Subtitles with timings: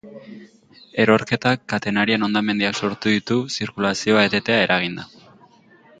[1.03, 5.07] Erorketak, katenarian hondamendiak sortu ditu zirkulazioa etetea eraginda.